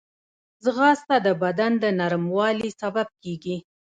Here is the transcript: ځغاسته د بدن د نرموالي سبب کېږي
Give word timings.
ځغاسته 0.63 1.15
د 1.25 1.27
بدن 1.43 1.71
د 1.83 1.85
نرموالي 1.99 2.69
سبب 2.81 3.07
کېږي 3.23 3.57